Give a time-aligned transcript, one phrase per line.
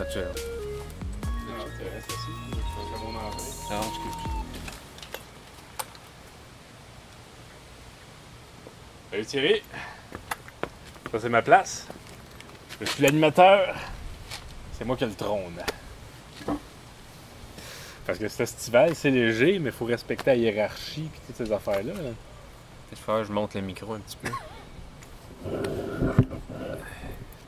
[0.00, 0.04] Ah.
[0.04, 0.20] Je
[3.88, 4.14] excuse.
[9.10, 9.62] Salut Thierry.
[11.10, 11.86] Ça, c'est ma place.
[12.80, 13.74] Je suis l'animateur.
[14.72, 15.40] C'est moi qui ai le trône.
[18.06, 21.52] Parce que c'est estival, c'est léger, mais il faut respecter la hiérarchie et toutes ces
[21.52, 21.92] affaires-là.
[21.92, 22.10] là.
[22.88, 24.30] Peut-être falloir que je monte le micro un petit peu.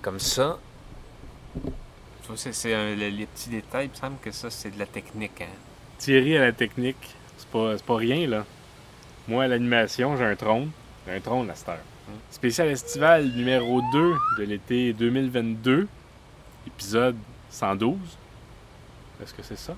[0.02, 0.58] Comme ça.
[2.36, 5.40] C'est, un- les, petits détails, il me semble que ça, c'est de la technique.
[5.40, 5.46] Hein?
[5.98, 8.44] Thierry à la technique, c'est pas, c'est pas rien, là.
[9.28, 10.70] Moi, à l'animation, j'ai un trône.
[11.06, 11.78] J'ai un trône à cette heure.
[12.30, 15.86] Spécial estival numéro 2 de l'été 2022,
[16.66, 17.16] épisode
[17.50, 17.96] 112.
[19.22, 19.76] Est-ce que c'est ça?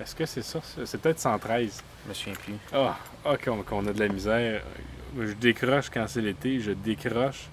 [0.00, 0.60] Est-ce que c'est ça?
[0.84, 1.82] C'est peut-être 113.
[2.04, 2.54] Je me souviens plus.
[2.72, 4.62] Ah, ah qu'on qu'on a de la misère.
[5.16, 7.48] Je décroche quand c'est l'été, je décroche.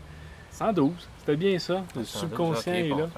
[0.51, 1.84] 112, c'était bien ça.
[1.95, 3.09] Le subconscient est là.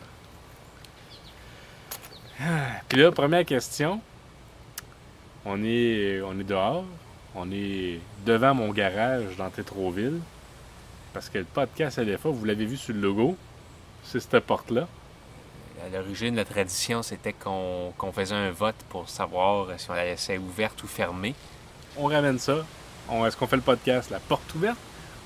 [2.90, 4.02] Puis là, première question.
[5.46, 6.86] On est, on est dehors.
[7.36, 10.20] On est devant mon garage dans Tétroville.
[11.14, 13.38] Parce que le podcast LFA, vous l'avez vu sur le logo,
[14.04, 14.88] c'est cette porte-là.
[15.84, 20.38] À l'origine, la tradition, c'était qu'on, faisait un vote pour savoir si on la laissait
[20.38, 21.34] ouverte ou fermée.
[21.98, 22.66] On ramène ça.
[23.12, 24.78] Est-ce qu'on fait le podcast la porte ouverte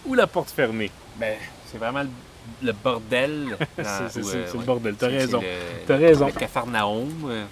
[0.05, 0.89] ou la porte fermée?
[1.17, 2.03] Ben, c'est vraiment
[2.61, 3.57] le, bordel.
[3.77, 5.41] C'est- euh, c'est le bordel, t'as raison.
[5.87, 6.27] T'as raison.
[6.27, 7.09] Le Capharnaüm.
[7.29, 7.45] euh,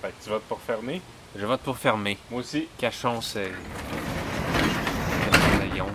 [0.00, 1.00] Fait que tu votes pour fermer?
[1.36, 2.18] Je vote pour fermer.
[2.30, 2.68] Moi aussi.
[2.78, 3.38] Cachons ce.
[5.74, 5.86] lion.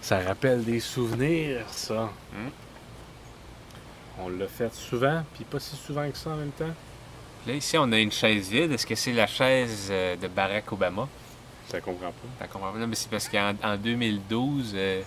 [0.00, 2.10] Ça rappelle des souvenirs, ça.
[2.32, 2.48] Hmm?
[4.20, 6.74] On l'a fait souvent, puis pas si souvent que ça en même temps.
[7.48, 8.72] Là, ici, on a une chaise vide.
[8.72, 11.08] Est-ce que c'est la chaise euh, de Barack Obama?
[11.66, 12.28] Ça comprend pas.
[12.38, 12.78] T'as compris?
[12.78, 15.00] Non, mais c'est parce qu'en en 2012, euh,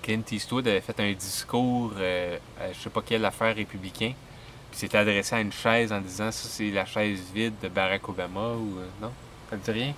[0.00, 4.12] Clint Eastwood avait fait un discours euh, à je sais pas quelle affaire républicain.
[4.70, 8.08] Puis c'était adressé à une chaise en disant ça, c'est la chaise vide de Barack
[8.08, 8.78] Obama ou.
[8.78, 9.10] euh, non?
[9.50, 9.94] Ça te dit rien?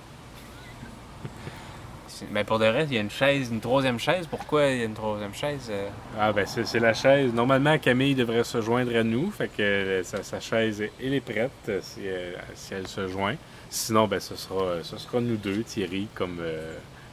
[2.31, 4.27] Mais pour de reste, il y a une chaise, une troisième chaise.
[4.27, 5.67] Pourquoi il y a une troisième chaise?
[5.69, 5.89] euh?
[6.19, 7.33] Ah ben c'est la chaise.
[7.33, 9.31] Normalement, Camille devrait se joindre à nous.
[9.31, 12.01] Fait que euh, sa, chaise, elle est prête euh, si,
[12.55, 13.35] si elle se joint.
[13.69, 16.39] Sinon, ben ce sera, ce sera nous deux, Thierry, comme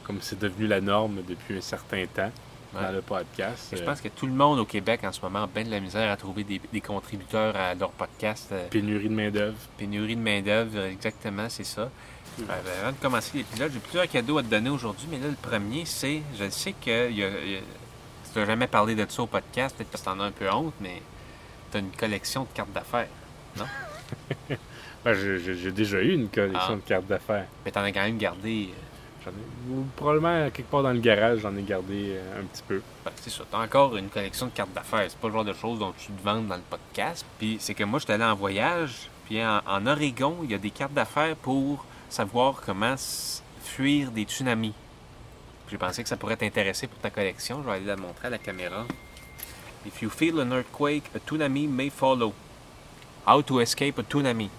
[0.03, 2.31] comme c'est devenu la norme depuis un certain temps
[2.73, 3.69] dans le podcast.
[3.75, 5.71] Je Euh, pense que tout le monde au Québec en ce moment a bien de
[5.71, 8.49] la misère à trouver des, des contributeurs à leur podcast.
[8.51, 9.57] euh, Pénurie de main-d'œuvre.
[9.77, 11.81] Pénurie de main-d'œuvre, exactement, c'est ça.
[11.81, 15.27] Euh, ben, avant de commencer l'épisode, j'ai plusieurs cadeaux à te donner aujourd'hui, mais là,
[15.27, 16.21] le premier, c'est.
[16.39, 17.09] Je sais que.
[17.09, 17.61] il y a- il y a-
[18.31, 20.49] tu n'as jamais parlé de ça au podcast, peut-être que tu en as un peu
[20.51, 21.01] honte, mais
[21.71, 23.07] tu as une collection de cartes d'affaires.
[25.05, 26.75] Ben, j'ai- déjà eu une collection Ah.
[26.75, 27.45] de cartes d'affaires.
[27.65, 28.69] Mais tu en as quand même gardé.
[28.71, 28.88] euh,
[29.25, 32.81] J'en ai- probablement quelque part dans le garage, j'en ai gardé euh, un petit peu.
[33.17, 35.05] c'est ça, tu as encore une collection de cartes d'affaires.
[35.09, 37.25] C'est pas le genre de choses dont tu te vends dans le podcast.
[37.37, 40.57] Puis c'est que moi, j'étais allé en voyage, puis en, en Oregon, il y a
[40.57, 44.73] des cartes d'affaires pour savoir comment s- fuir des tsunamis.
[45.69, 47.61] J'ai pensé que ça pourrait t'intéresser pour ta collection.
[47.61, 48.85] Je vais aller la montrer à la caméra.
[49.85, 52.33] If you feel an earthquake, a tsunami may follow.
[53.27, 54.49] How to escape a tsunami.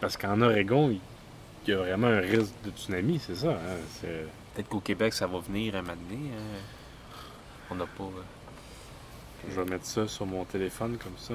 [0.00, 1.00] Parce qu'en Oregon, il
[1.66, 3.50] il y a vraiment un risque de tsunami, c'est ça.
[3.50, 4.06] hein,
[4.54, 6.30] Peut-être qu'au Québec, ça va venir un donné.
[6.36, 6.58] hein.
[7.70, 8.04] On n'a pas.
[8.04, 11.34] euh, Je vais mettre ça sur mon téléphone comme ça.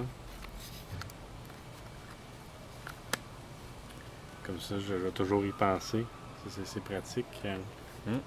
[4.46, 6.06] Comme ça, je vais toujours y penser.
[6.48, 7.26] Ça, C'est pratique.
[7.46, 7.58] hein.
[8.06, 8.20] Hmm.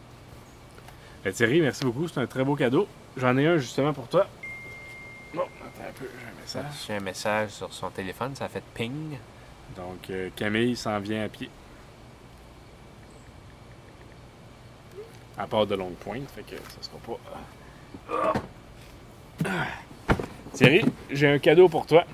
[1.24, 2.08] Ben, Thierry, merci beaucoup.
[2.08, 2.86] C'est un très beau cadeau.
[3.16, 4.26] J'en ai un justement pour toi.
[5.34, 6.64] Bon, attends un peu, j'ai un message.
[6.72, 9.16] reçu un message sur son téléphone, ça a fait ping.
[9.76, 11.48] Donc, euh, Camille s'en vient à pied.
[15.40, 16.98] À part de longue pointe, fait que ça sera
[19.42, 19.54] pas.
[20.52, 22.04] Thierry, j'ai un cadeau pour toi.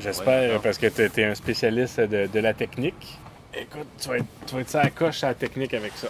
[0.00, 3.20] J'espère, Ouais, parce que tu es, un spécialiste de, de la technique.
[3.54, 6.08] Écoute, tu vas être, tu vas être ça à coche à la technique avec ça.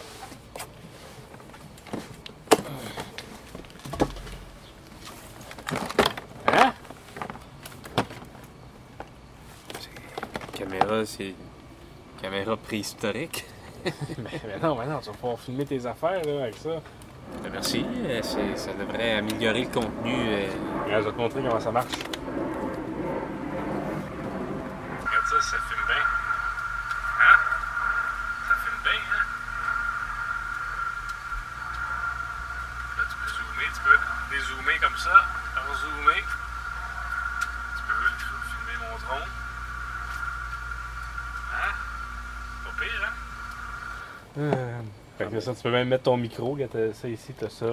[6.47, 6.73] Hein?
[10.55, 11.35] Caméra, c'est une
[12.23, 13.45] caméra préhistorique.
[14.19, 16.71] Mais, mais non, mais non, tu vas pouvoir filmer tes affaires là, avec ça.
[17.43, 17.85] Ben, merci.
[18.07, 20.15] Euh, Ça devrait améliorer le contenu.
[20.15, 20.49] euh,
[20.89, 21.87] je vais te montrer comment ça marche.
[25.01, 25.97] Regarde ça, ça filme bien.
[27.21, 27.37] Hein?
[28.49, 29.25] Ça filme bien, hein?
[32.99, 33.99] Là, tu peux zoomer, tu peux
[34.37, 35.25] dézoomer comme ça,
[35.69, 36.23] rezoomer.
[37.77, 37.95] Tu peux
[38.51, 39.29] filmer mon drone.
[41.55, 41.73] Hein?
[42.65, 43.13] Pas pire, hein?
[44.35, 47.67] Fait que ça, tu peux même mettre ton micro, t'as ça ici, t'as ça.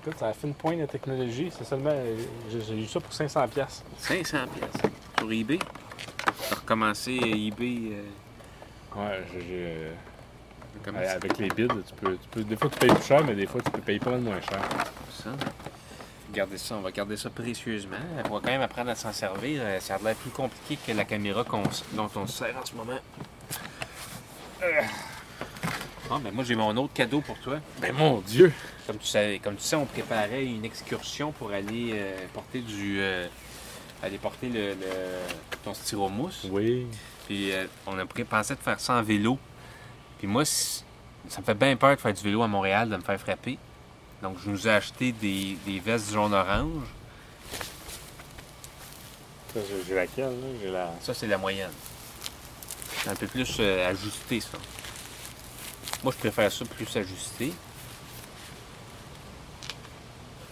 [0.00, 1.92] Écoute, ça a fait une pointe de technologie, c'est seulement.
[2.50, 3.48] J'ai j'ai eu ça pour 500$.
[3.48, 3.82] piastres.
[3.98, 5.58] 500 pièces sur eBay.
[6.48, 7.92] T'as recommencé eBay.
[7.92, 8.02] euh,
[8.96, 9.92] Ouais, j'ai- euh,
[11.10, 12.44] Avec les bids, tu peux, tu peux.
[12.44, 14.40] Des fois, tu payes plus cher, mais des fois, tu peux payer pas mal moins
[14.40, 14.60] cher.
[15.12, 15.30] ça?
[16.30, 17.96] Regardez ça, on va garder ça précieusement.
[18.26, 19.60] On va quand même apprendre à s'en servir.
[19.62, 21.42] Euh, Ça a l'air plus compliqué que la caméra
[21.92, 22.92] dont on se sert en ce moment.
[24.62, 24.82] Euh.
[26.08, 27.58] Bon, ben moi j'ai mon autre cadeau pour toi.
[27.80, 28.52] Ben mon Dieu!
[28.86, 32.98] Comme tu sais, comme tu sais on préparait une excursion pour aller euh, porter du.
[33.00, 33.26] euh,
[34.02, 36.46] aller porter le, le- ton styromousse.
[36.50, 36.86] Oui.
[37.26, 39.38] Puis euh, on a pensé de faire ça en vélo.
[40.18, 40.82] Puis moi, ça
[41.40, 43.58] me fait bien peur de faire du vélo à Montréal, de me faire frapper.
[44.22, 46.86] Donc je nous ai acheté des, des vestes jaune-orange.
[49.52, 50.24] Ça, j'ai- laquelle,
[50.64, 50.70] là?
[50.72, 50.90] La.
[51.02, 51.70] Ça, c'est la moyenne.
[53.02, 54.58] C'est un peu plus euh, ajusté, ça.
[56.04, 57.52] Moi, je préfère ça plus ajusté.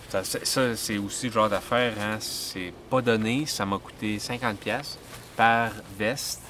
[0.09, 2.19] Ça, c'est- ça, c'est aussi le genre d'affaire, hein.
[2.21, 3.47] C'est pas donné.
[3.47, 4.99] Ça m'a coûté 50$ piastres
[5.37, 6.43] par veste.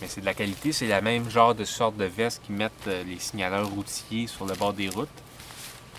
[0.00, 0.72] Mais c'est de la qualité.
[0.72, 4.46] C'est la même genre de sorte de veste qui mettent euh, les signaleurs routiers sur
[4.46, 5.08] le bord des routes.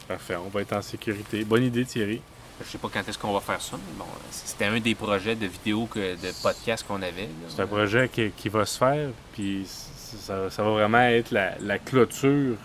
[0.08, 1.46] Parfait, on va être en sécurité.
[1.46, 2.22] Bonne idée, Thierry.
[2.64, 5.36] Je sais pas quand est-ce qu'on va faire ça, mais bon, c'était un des projets
[5.36, 7.28] de vidéo, que, de podcast qu'on avait.
[7.50, 9.66] C'est un projet qui, qui va se faire, puis
[10.18, 12.56] ça, va vraiment être la, clôture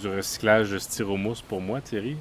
[0.00, 2.16] du recyclage de styromousse pour moi, Thierry.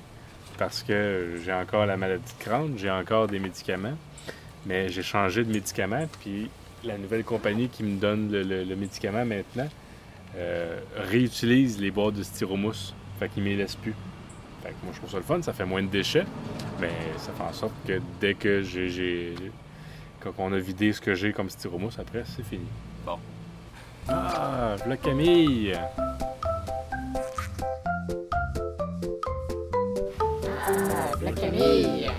[0.58, 3.98] Parce que j'ai encore la maladie de Crohn, j'ai encore des médicaments,
[4.66, 6.50] mais j'ai changé de médicament, puis
[6.84, 9.68] la nouvelle compagnie qui me donne le, médicament maintenant
[10.36, 12.94] euh, réutilise les boîtes de styromousse.
[13.20, 13.96] Fait qu'ils ne me laissent plus.
[14.62, 16.26] Fait que moi, je trouve ça le fun, ça fait moins de déchets,
[16.80, 19.36] mais ça fait en sorte que dès que j'ai
[20.24, 22.66] quand on a vidé ce que j'ai comme styromousse, après, c'est fini.
[23.06, 23.20] Bon.
[24.08, 25.78] Ah, voilà Camille!
[31.22, 32.10] La Camille.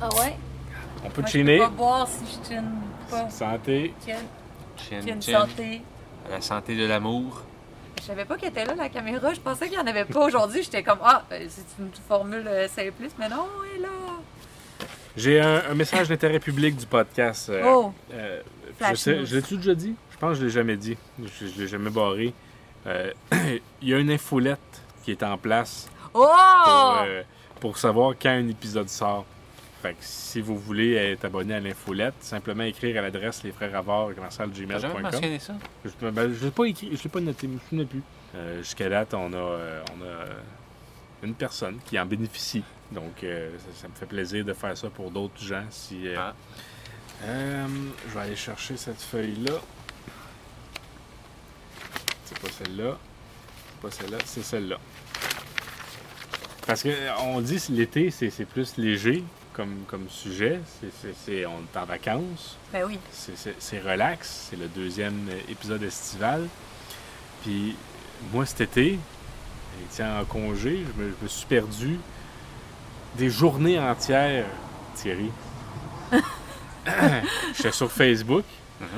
[0.00, 0.36] Ah ouais?
[1.04, 1.58] On peut Moi, je chiner.
[1.58, 2.64] peux pas boire si je chine
[3.10, 3.30] pas.
[3.30, 3.94] Santé.
[4.06, 4.16] Chin,
[4.76, 5.40] chin, chin.
[5.46, 5.82] santé.
[6.30, 7.42] La santé de l'amour.
[8.04, 9.32] Je savais pas qu'elle était là, la caméra.
[9.32, 10.62] Je pensais qu'il n'y en avait pas aujourd'hui.
[10.62, 13.88] J'étais comme, ah, ben, c'est une formule euh, simpliste, mais non, elle est là.
[15.16, 17.48] J'ai un, un message d'intérêt public du podcast.
[17.48, 18.42] euh, Oh, euh,
[18.90, 19.94] je sais, je l'ai-tu déjà dit?
[20.10, 20.98] Je pense que je l'ai jamais dit.
[21.18, 22.34] Je, je l'ai jamais barré.
[22.86, 23.10] Euh,
[23.80, 24.58] Il y a une infolette
[25.02, 26.28] qui est en place oh!
[27.56, 29.24] pour, pour savoir quand un épisode sort.
[29.84, 35.02] Fait que si vous voulez être abonné à l'infolette, simplement écrire à l'adresse lesfrèresavard.gmail.com.
[35.02, 35.52] mentionné ça?
[35.84, 38.00] Je ben, je l'ai pas écrit, je l'ai pas noté, je me souviens plus.
[38.34, 42.64] Euh, Jusqu'à date, on a, euh, on a une personne qui en bénéficie.
[42.92, 45.66] Donc, euh, ça, ça me fait plaisir de faire ça pour d'autres gens.
[45.68, 46.32] Si, Ah.
[47.22, 49.60] je vais aller chercher cette feuille-là.
[52.24, 52.96] C'est pas celle-là.
[53.68, 54.78] C'est pas celle-là, c'est celle-là.
[56.66, 59.22] Parce que euh, on dit que l'été, c'est plus léger
[59.54, 60.60] comme, comme sujet.
[61.24, 62.56] C'est- on est en vacances.
[62.72, 62.98] Ben oui.
[63.10, 64.48] C'est- relax.
[64.50, 66.46] C'est le deuxième épisode estival.
[67.42, 67.76] Puis
[68.32, 68.98] moi, cet été,
[69.92, 71.98] étant en congé, je me, je me suis perdu
[73.16, 74.46] des journées entières,
[74.94, 75.30] Thierry.
[77.56, 78.44] J'étais sur Facebook.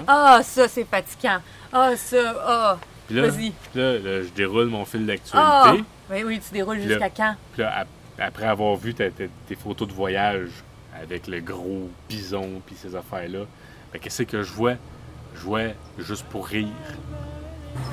[0.06, 1.38] Ah, ça, c'est fatigant.
[1.72, 2.78] Ah, ça, ah.
[3.06, 5.06] Puis là, là, là, je déroule mon fil Ah!
[5.06, 5.84] d'actualité.
[6.08, 7.34] Ben oui, tu déroules jusqu'à quand?
[7.52, 7.84] Puis là,
[8.18, 10.50] après avoir vu tes photos de voyage
[11.00, 13.40] avec le gros bison puis ces affaires-là,
[13.92, 14.75] ben, qu'est-ce que je vois?
[15.35, 15.68] Je vois
[15.99, 16.68] juste pour rire.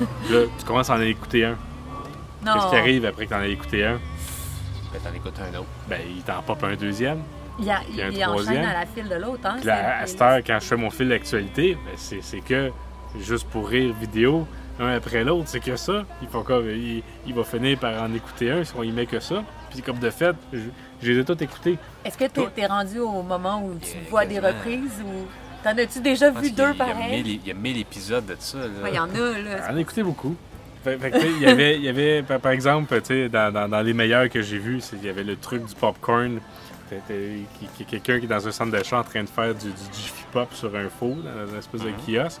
[0.30, 1.58] Là, tu commences à en écouter un.
[2.44, 2.54] Non.
[2.54, 4.00] Qu'est-ce qui arrive après que tu en as écouté un?
[4.92, 5.68] Ben, t'en écoutes un autre.
[5.88, 7.20] Ben, il t'en pop un deuxième.
[7.58, 8.64] Il, y a, un il, il enchaîne troisième.
[8.64, 9.56] à la file de l'autre, hein?
[9.58, 12.72] Puis là, à cette heure, quand je fais mon fil d'actualité, ben, c'est c'est que
[13.20, 14.46] juste pour rire vidéo,
[14.80, 16.04] un après l'autre, c'est que ça.
[16.22, 19.06] Il, faut comme, il, il va finir par en écouter un si on y met
[19.06, 19.44] que ça.
[19.74, 20.58] Puis comme de fait, je,
[21.02, 21.76] je les ai tous écoutés.
[22.04, 25.26] Est-ce que t'es es rendu au moment où tu vois des reprises ou
[25.62, 27.22] t'en as-tu déjà vu deux il y a pareils?
[27.22, 28.58] mille- Il y a 1000 épisodes de ça.
[28.58, 29.68] Ouais, Il y en a, là.
[29.68, 30.34] J'en ai écouté beaucoup.
[30.84, 33.80] Tu il y avait, il y avait par, par exemple, tu sais, dans, dans- dans
[33.80, 36.40] les meilleurs que j'ai vus, c'est- il y avait le truc du popcorn.
[37.88, 40.52] Quelqu'un qui est dans un centre d'achat en train de faire du, du Jiffy Pop
[40.54, 41.96] sur un faux, dans une espèce de Mhm.
[42.06, 42.40] kiosque.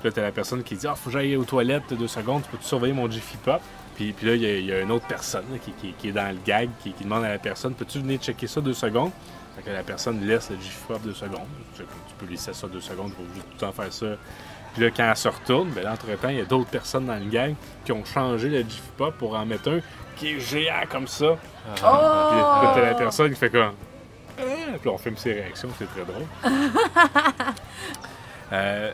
[0.00, 2.42] Puis là, t'as la personne qui dit Ah, faut que j'aille aux toilettes deux secondes,
[2.50, 3.60] peux-tu surveiller mon Jiffy Pop
[3.94, 5.92] puis, puis là, il y, a- il y a une autre personne là, qui, qui-
[5.92, 8.60] qui est dans le gag, qui, qui demande à la personne Peux-tu venir checker ça
[8.60, 9.10] deux secondes?
[9.56, 11.46] Fait que la personne laisse le Jiffy Pop deux secondes.
[11.76, 11.82] Tu,
[12.18, 14.06] peux laisser ça deux secondes, faut juste tout le temps faire ça
[14.74, 17.28] Puis là, quand elle se retourne, ben entre-temps, il y a d'autres personnes dans le
[17.30, 19.80] gang qui ont changé le Jiffy Pop pour en mettre un
[20.16, 21.36] qui est géant comme ça.
[21.74, 23.72] Puis là, t'as la personne qui fait comme.
[24.38, 24.42] Ah!
[24.80, 26.26] Puis là, on filme ses réactions, c'est très drôle.
[28.52, 28.92] Euh,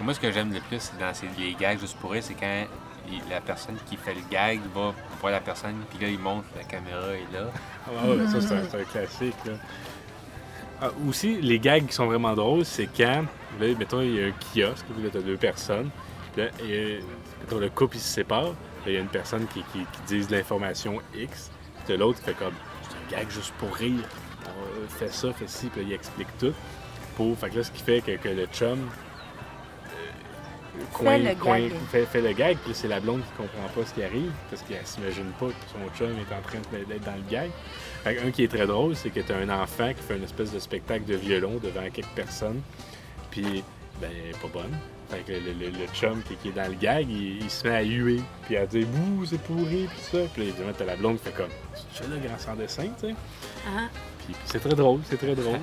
[0.00, 2.46] Moi, ce que j'aime le plus dans ces, les gags juste pour rire, c'est quand
[2.46, 2.66] il-
[3.30, 6.64] la personne qui fait le gag va voir la personne, puis là, il montre, la
[6.64, 7.50] caméra est là.
[7.86, 9.34] Ah ça, c'est un, classique.
[9.44, 9.52] Là.
[10.80, 13.24] Ah, aussi, les gags qui sont vraiment drôles, c'est quand,
[13.60, 15.90] mettons, il y a un kiosque, là, t'as deux personnes,
[16.36, 16.46] là,
[17.40, 18.52] mettons, le couple, il se sépare, là,
[18.86, 21.50] il y a une personne qui, qui, qui dit de l'information X,
[21.84, 24.04] puis l'autre qui fait comme, c'est un gag juste pour rire,
[24.88, 26.54] fait ça, fait ci, puis il explique tout.
[27.36, 28.78] Fait que là, ce qui fait que, que le chum
[30.92, 31.72] coin- le coin- gag.
[31.90, 34.62] fait, fait le gag, puis c'est la blonde qui comprend pas ce qui arrive, parce
[34.62, 37.50] qu'elle s'imagine pas que son chum est en train de- d'être dans le gag.
[38.04, 40.16] Fait que un qui est très drôle, c'est que tu as un enfant qui fait
[40.16, 42.60] une espèce de spectacle de violon devant quelques personnes,
[43.30, 43.62] puis
[44.00, 44.76] ben, elle est pas bonne.
[45.10, 47.68] Fait que le, le- le chum qui, qui est dans le gag, il, il se
[47.68, 50.18] met à huer, puis à dire Bouh, c'est pourri, puis ça.
[50.32, 51.50] Puis là, évidemment, t'as la blonde qui fait comme
[51.94, 53.14] Tu fais le grand sans dessin, tu sais?
[53.66, 53.88] Ah.
[54.24, 55.58] Puis c'est très drôle, c'est très drôle.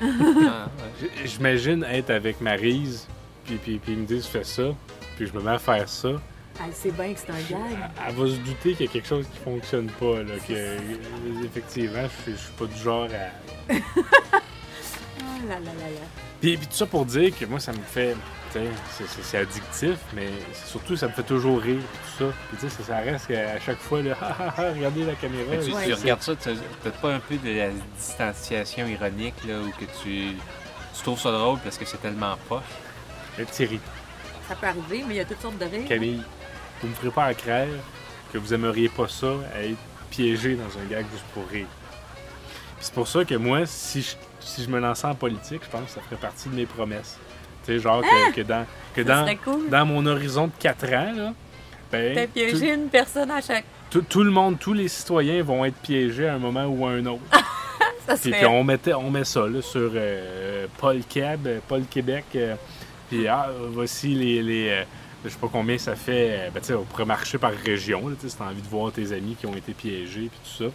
[1.24, 3.06] J'imagine être avec Maryse,
[3.48, 4.62] puis, puis, puis il me dit fais ça,
[5.16, 6.08] puis je me mets à faire ça.
[6.64, 7.70] Elle sait bien que c'est un gag.
[7.70, 10.76] Elle, elle va se douter qu'il y a quelque chose qui fonctionne pas, là, que
[11.44, 13.74] effectivement, je, suis- je suis pas du genre à.
[13.74, 13.74] Oh
[15.48, 16.00] là là là là.
[16.40, 18.14] Puis, puis tout ça pour dire que moi, ça me fait.
[18.52, 20.28] tu sais, C'est, addictif, mais
[20.66, 21.80] surtout, ça me fait toujours rire,
[22.16, 22.32] tout ça.
[22.48, 25.14] Puis tu sais, ça, ça reste à chaque fois, là, Ah, ah, ah, regardez la
[25.14, 25.44] caméra.
[25.50, 25.86] Mais tu, Ouais.
[25.86, 26.50] tu regardes ça, tu
[26.82, 30.34] t'as pas un peu de la distanciation ironique, là, où que tu,
[30.96, 32.62] tu trouves ça drôle parce que c'est tellement poche.
[33.38, 33.80] Mais Thierry,
[34.48, 35.86] Ça peut arriver, mais il y a toutes sortes de rires.
[35.88, 36.22] Camille,
[36.82, 37.68] vous me ferez pas à craire
[38.32, 39.76] que vous aimeriez pas ça, à être
[40.10, 41.66] piégé dans un gag juste pour rire.
[42.80, 45.82] C'est pour ça que moi, si je, si je me lançais en politique, je pense
[45.86, 47.18] que ça ferait partie de mes promesses.
[47.64, 48.64] Tu sais, genre que, que dans,
[48.94, 49.68] que dans, cool.
[49.68, 51.32] dans mon horizon de 4 ans, là,
[51.90, 53.64] ben, T'as tout, piégé une personne à chaque.
[53.90, 56.90] tout- tout le monde, tous les citoyens vont être piégés à un moment ou à
[56.90, 57.22] un autre.
[58.06, 58.38] Ça Puis, serait.
[58.38, 62.24] puis on, mettait, on met ça là, sur euh, Paul Cab, euh, Paul Québec.
[62.36, 62.54] euh,
[63.08, 64.42] puis ah, voici les.
[64.42, 64.84] les euh,
[65.24, 66.28] je sais pas combien ça fait.
[66.30, 68.62] euh, ben, tu sais, on pourrait marcher par région, là, tu sais, si t'as envie
[68.62, 70.70] de voir tes amis qui ont été piégés, puis tout ça.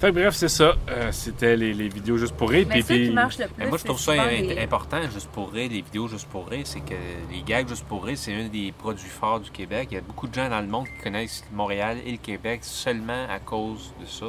[0.00, 0.76] Fait que bref, c'est ça.
[0.88, 2.66] Euh, C'était les, les vidéos juste pour rire.
[2.68, 3.38] Mais Puis, qui le plus.
[3.58, 6.64] Mais moi, je trouve ça les- important, juste pour rire, les vidéos juste pour rire,
[6.66, 6.94] c'est que
[7.32, 9.88] les gags juste pour rire, c'est un des produits forts du Québec.
[9.90, 12.60] Il y a beaucoup de gens dans le monde qui connaissent Montréal et le Québec
[12.62, 14.26] seulement à cause de ça.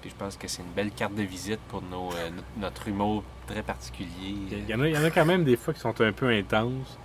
[0.00, 3.22] Puis je pense que c'est une belle carte de visite pour nos, euh, notre humour
[3.46, 4.36] très particulier.
[4.50, 6.12] Il y, en a, il y en a quand même des fois qui sont un
[6.12, 6.98] peu intenses.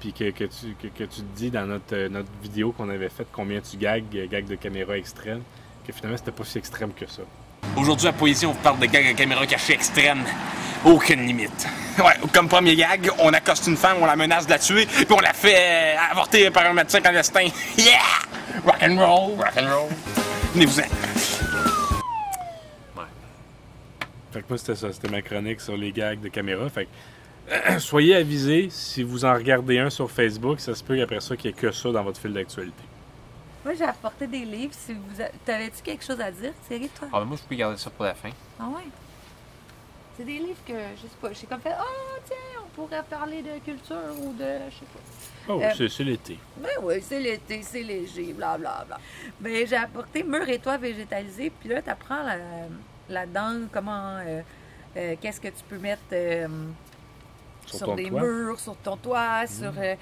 [0.00, 2.88] Puis que, que tu, que, que tu te dis dans notre, euh, notre vidéo qu'on
[2.88, 5.42] avait faite combien tu gags, euh, gags de caméra extrême,
[5.84, 7.22] que finalement c'était pas si extrême que ça.
[7.76, 10.22] Aujourd'hui, à Poésie, on vous parle de gags à caméra cachée extrême.
[10.84, 11.66] Aucune limite.
[11.98, 15.06] Ouais, comme premier gag, on accoste une femme, on la menace de la tuer, puis
[15.10, 15.56] on la fait
[15.96, 17.48] euh, avorter par un médecin clandestin.
[17.76, 18.62] Yeah!
[18.64, 19.88] Rock and roll, rock and roll.
[20.54, 20.84] Venez-vous-en.
[24.32, 24.92] Fait que moi, c'était ça.
[24.92, 26.68] C'était ma chronique sur les gags de caméra.
[26.68, 31.20] Fait que soyez avisés, si vous en regardez un sur Facebook, ça se peut qu'après
[31.20, 32.82] ça, qu'il n'y ait que ça dans votre fil d'actualité.
[33.64, 34.72] Moi, j'ai apporté des livres.
[34.74, 37.08] Si vous a- T'avais-tu quelque chose à dire, Thierry, toi?
[37.12, 38.30] Ah, ben moi, je peux garder ça pour la fin.
[38.60, 38.84] Ah ouais?
[40.16, 43.40] C'est des livres que, je sais pas, j'ai comme fait, oh, tiens, on pourrait parler
[43.40, 45.52] de culture ou de, je sais pas.
[45.54, 46.38] Oh, Euh, c'est, l'été.
[46.56, 48.84] Ben oui, c'est l'été, c'est léger, blablabla.
[48.84, 48.98] Bla, bla.
[49.40, 52.36] Ben, j'ai apporté Mur et toi végétalisé, puis là, tu apprends là,
[53.08, 54.42] là-dedans comment, euh,
[54.96, 56.46] euh, qu'est-ce que tu peux mettre euh,
[57.66, 58.20] Sur sur, des toit.
[58.22, 59.72] murs, sur ton toit, sur...
[59.78, 59.94] euh,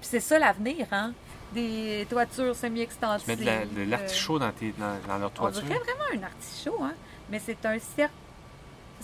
[0.00, 1.12] puis c'est ça l'avenir, hein?
[1.52, 3.36] Des toitures semi-extensibles.
[3.38, 5.62] Tu mets de, la- de l'artichaut dans, tes, dans, dans leur On toiture?
[5.62, 6.94] dirait vraiment un artichaut, hein?
[7.30, 8.10] Mais c'est un cerf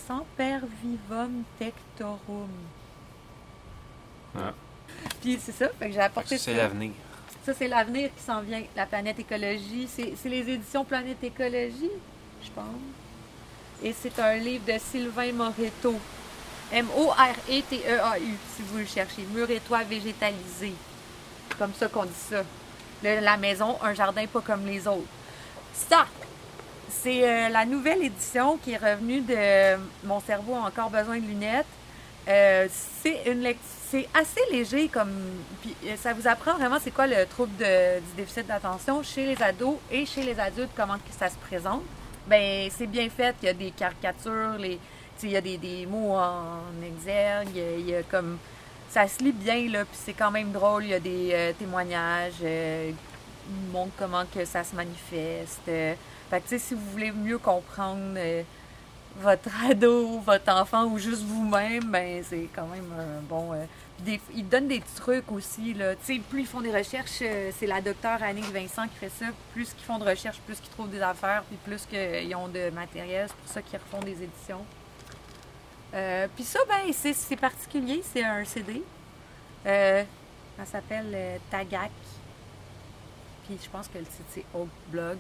[0.07, 2.49] semper vivum tectorum.
[4.37, 4.53] Ah.
[5.21, 6.63] Puis c'est ça, fait que j'ai apporté ça, C'est ça.
[6.63, 6.93] l'avenir.
[7.45, 8.63] Ça, c'est l'avenir qui s'en vient.
[8.77, 9.87] La planète écologie.
[9.89, 11.91] C'est c'est les éditions Planète Écologie,
[12.45, 12.65] je pense.
[13.83, 15.99] Et c'est un livre de Sylvain Moreto.
[16.73, 19.23] M-O-R-E-T-E-A-U, si vous le cherchez.
[19.35, 20.73] Mur et végétalisé.
[21.59, 22.43] Comme ça qu'on dit ça.
[23.03, 25.07] La maison, un jardin pas comme les autres.
[25.73, 26.07] Ça,
[26.91, 31.27] c'est euh, la nouvelle édition qui est revenue de Mon cerveau a encore besoin de
[31.27, 31.67] lunettes.
[32.29, 32.69] Euh,
[33.03, 33.53] c'est une
[33.91, 35.11] c'est assez léger comme
[35.63, 39.25] puis euh, ça vous apprend vraiment c'est quoi le trouble de- du déficit d'attention chez
[39.27, 41.83] les ados et chez les adultes comment que ça se présente.
[42.27, 44.79] Ben c'est bien fait, il y a des caricatures, les
[45.23, 48.39] il y a des, des mots en exergue, y a, comme
[48.89, 51.53] ça se lit bien là, puis c'est quand même drôle, il y a des euh,
[51.59, 52.91] témoignages euh,
[53.49, 55.69] ils montrent comment que ça se manifeste.
[55.69, 55.95] euh.
[56.31, 58.43] fait que si vous voulez mieux comprendre euh,
[59.17, 63.53] votre ado, votre enfant ou juste vous-même, ben c'est quand même un bon.
[63.53, 63.65] euh,
[64.35, 65.75] ils donnent des trucs aussi.
[65.75, 65.95] Là.
[65.97, 69.27] Plus ils font des recherches, euh, c'est la docteure Annick Vincent qui fait ça.
[69.53, 72.71] Plus qu'ils font de recherches, plus qu'ils trouvent des affaires, puis plus qu'ils ont de
[72.71, 73.27] matériel.
[73.29, 74.65] C'est pour ça qu'ils refont des éditions.
[75.95, 78.03] Euh, puis ça, ben, c'est particulier.
[78.13, 78.83] C'est un CD.
[79.67, 80.05] Euh,
[80.59, 81.91] ça s'appelle euh, Tagak.
[83.47, 85.19] Puis je pense que le titre, c'est Oak Blog.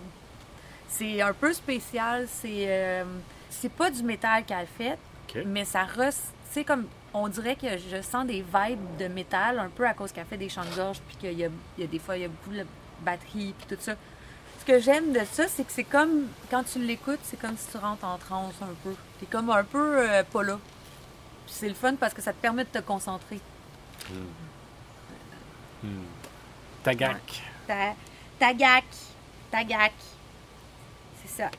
[0.88, 2.26] C'est un peu spécial.
[2.28, 3.04] C'est euh,
[3.50, 4.98] c'est pas du métal qu'elle fait,
[5.46, 5.86] mais ça.
[6.50, 6.86] C'est comme.
[7.12, 10.36] On dirait que je sens des vibes de métal un peu à cause qu'elle fait
[10.36, 12.54] des chants de gorge, puis qu'il y y a des fois, il y a beaucoup
[12.54, 12.64] de
[13.02, 13.94] batterie, puis tout ça.
[14.60, 16.28] Ce que j'aime de ça, c'est que c'est comme.
[16.50, 18.94] Quand tu l'écoutes, c'est comme si tu rentres en transe un peu.
[19.18, 20.58] T'es comme un peu euh, pas là.
[21.46, 23.40] Puis c'est le fun parce que ça te permet de te concentrer.
[26.82, 27.42] Tagak.
[27.66, 27.94] Ta,
[28.38, 28.84] tagak.
[29.50, 29.92] Tagak.
[31.22, 31.50] C'est ça.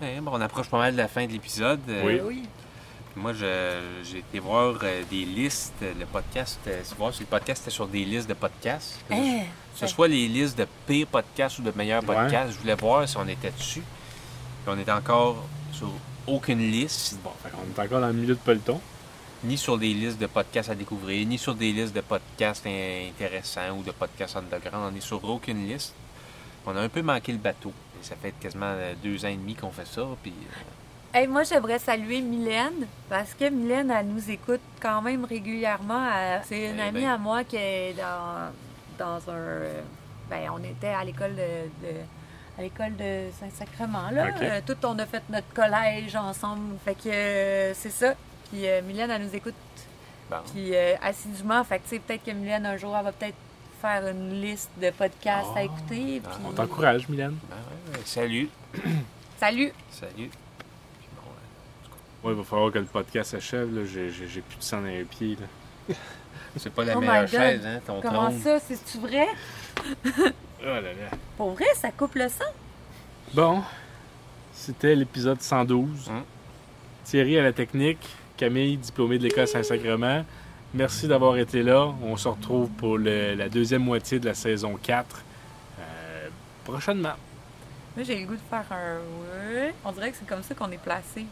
[0.00, 1.80] Ouais, bon, on approche pas mal de la fin de l'épisode.
[1.88, 2.20] Euh, Oui.
[2.24, 2.42] oui.
[3.16, 5.72] Moi, je- j'ai été voir euh, des listes.
[5.80, 8.98] Le podcast, euh, c'est voir si le podcast était sur des listes de podcasts.
[9.08, 9.44] Que Hein?
[9.76, 12.14] ce soit les listes de pires podcasts ou de meilleurs Ouais.
[12.16, 12.52] podcasts.
[12.54, 13.82] Je voulais voir si on était dessus.
[13.82, 15.90] Puis on était encore sur
[16.26, 18.80] aucune liste, Bon, fait qu'on est encore dans le milieu de peloton.
[19.44, 23.08] ni sur des listes de podcasts à découvrir, ni sur des listes de podcasts in-
[23.10, 24.90] intéressants ou de podcasts underground.
[24.92, 25.94] On est sur aucune liste.
[26.66, 27.72] On a un peu manqué le bateau.
[28.04, 30.02] Ça fait quasiment euh, deux ans et demi qu'on fait ça.
[30.22, 35.24] Puis, euh, Hey, moi, j'aimerais saluer Mylène parce que Mylène, elle nous écoute quand même
[35.24, 36.08] régulièrement.
[36.44, 37.10] C'est une Eh amie ben.
[37.12, 38.50] à moi qui est dans,
[38.98, 39.36] dans un.
[39.36, 39.80] euh,
[40.28, 41.86] Ben, on était à l'école de.
[41.86, 42.00] de-
[42.56, 44.26] à l'école de Saint-Sacrement, là.
[44.40, 46.76] Euh, tout, on a fait notre collège ensemble.
[46.84, 48.14] Fait que euh, c'est ça.
[48.50, 49.54] Puis euh, Mylène, elle nous écoute
[50.30, 50.36] bon.
[50.52, 51.64] puis euh, assidûment.
[51.64, 53.34] Fait que, tu sais, peut-être que Mylène, un jour, elle va peut-être
[53.84, 55.64] faire une liste de podcasts à Ah.
[55.64, 56.22] écouter.
[56.24, 57.36] Ah, puis- On t'encourage, Mylène.
[57.50, 58.02] Ben ouais, ouais.
[58.06, 58.48] Salut.
[59.38, 59.72] Salut!
[59.90, 60.30] Salut.
[60.98, 61.30] Puis bon,
[62.22, 63.74] Moi, il va falloir que le podcast s'achève.
[63.74, 63.82] là.
[63.84, 65.36] J'ai plus de sang dans les pieds.
[65.38, 65.94] là.
[66.56, 68.40] c'est pas la Oh meilleure chaise, hein, ton Comment trône.
[68.40, 68.58] ça?
[68.60, 69.26] C'est-tu vrai?
[70.66, 70.90] Oh là là.
[71.36, 72.44] Pour vrai, ça coupe le sang?
[73.34, 73.62] Bon,
[74.54, 76.08] c'était l'épisode 112.
[76.08, 76.22] Hum.
[77.04, 77.98] Thierry à la technique,
[78.38, 80.24] Camille, diplômée de l'école Saint-Sacrement.
[80.74, 81.92] Merci d'avoir été là.
[82.02, 85.22] On se retrouve pour le- la deuxième moitié de la saison 4
[85.78, 86.28] euh,
[86.64, 87.12] prochainement.
[87.96, 88.98] Moi, j'ai le goût de faire un
[89.56, 89.74] ouais.
[89.84, 91.26] On dirait que c'est comme ça qu'on est placé.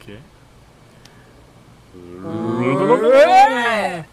[0.00, 0.08] OK.
[1.94, 4.04] Ouais.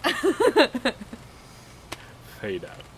[2.40, 2.93] Fade out.